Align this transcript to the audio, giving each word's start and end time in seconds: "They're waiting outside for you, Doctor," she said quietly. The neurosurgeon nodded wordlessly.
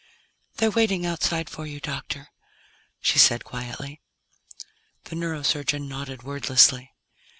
"They're 0.57 0.71
waiting 0.71 1.05
outside 1.05 1.47
for 1.47 1.67
you, 1.67 1.79
Doctor," 1.79 2.29
she 3.01 3.19
said 3.19 3.43
quietly. 3.45 4.01
The 5.03 5.15
neurosurgeon 5.15 5.87
nodded 5.87 6.23
wordlessly. 6.23 6.95